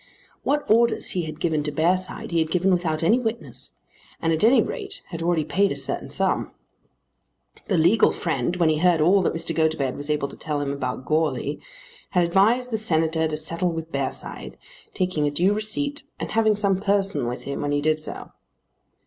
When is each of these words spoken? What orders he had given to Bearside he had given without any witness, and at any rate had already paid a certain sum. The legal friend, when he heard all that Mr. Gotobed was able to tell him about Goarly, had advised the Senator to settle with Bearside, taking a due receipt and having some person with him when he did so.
What 0.41 0.65
orders 0.67 1.09
he 1.11 1.25
had 1.25 1.39
given 1.39 1.61
to 1.61 1.71
Bearside 1.71 2.31
he 2.31 2.39
had 2.39 2.49
given 2.49 2.71
without 2.71 3.03
any 3.03 3.19
witness, 3.19 3.73
and 4.19 4.33
at 4.33 4.43
any 4.43 4.59
rate 4.59 5.03
had 5.09 5.21
already 5.21 5.43
paid 5.45 5.71
a 5.71 5.75
certain 5.75 6.09
sum. 6.09 6.49
The 7.67 7.77
legal 7.77 8.11
friend, 8.11 8.55
when 8.55 8.69
he 8.69 8.79
heard 8.79 8.99
all 8.99 9.21
that 9.21 9.35
Mr. 9.35 9.53
Gotobed 9.55 9.95
was 9.95 10.09
able 10.09 10.27
to 10.29 10.35
tell 10.35 10.59
him 10.59 10.71
about 10.73 11.05
Goarly, 11.05 11.59
had 12.17 12.23
advised 12.23 12.71
the 12.71 12.77
Senator 12.79 13.27
to 13.27 13.37
settle 13.37 13.71
with 13.71 13.91
Bearside, 13.91 14.57
taking 14.95 15.27
a 15.27 15.29
due 15.29 15.53
receipt 15.53 16.01
and 16.19 16.31
having 16.31 16.55
some 16.55 16.79
person 16.79 17.27
with 17.27 17.43
him 17.43 17.61
when 17.61 17.71
he 17.71 17.79
did 17.79 17.99
so. 17.99 18.31